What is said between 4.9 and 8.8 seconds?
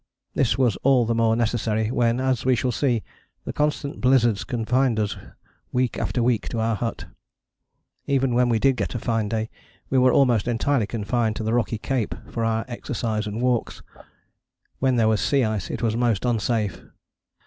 us week after week to our hut. Even when we did